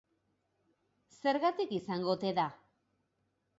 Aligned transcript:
Zergatik 1.17 1.75
izango 1.81 2.11
ote 2.17 2.35
da? 2.43 2.49